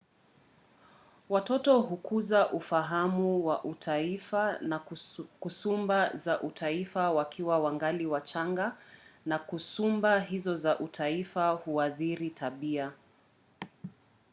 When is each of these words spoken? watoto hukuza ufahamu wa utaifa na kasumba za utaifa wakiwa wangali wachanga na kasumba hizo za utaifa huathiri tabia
watoto 1.29 1.79
hukuza 1.81 2.49
ufahamu 2.51 3.45
wa 3.47 3.63
utaifa 3.63 4.57
na 4.61 4.79
kasumba 5.39 6.09
za 6.15 6.41
utaifa 6.41 7.11
wakiwa 7.11 7.59
wangali 7.59 8.05
wachanga 8.05 8.77
na 9.25 9.39
kasumba 9.39 10.19
hizo 10.19 10.55
za 10.55 10.79
utaifa 10.79 11.49
huathiri 11.49 12.29
tabia 12.29 12.91